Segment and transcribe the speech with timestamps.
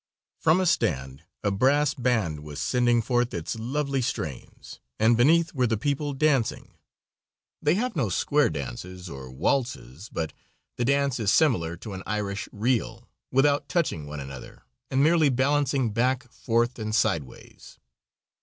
[0.39, 5.67] From a stand a brass band was sending forth its lovely strains, and beneath were
[5.67, 6.73] the people dancing.
[7.61, 10.33] They have no square dances or waltzes, but
[10.77, 15.91] the dance is similar to an Irish reel without touching one another, and merely balancing
[15.93, 17.77] back, forth and sideways.